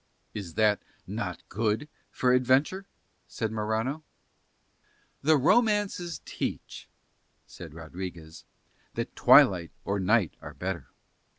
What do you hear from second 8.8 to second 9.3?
"that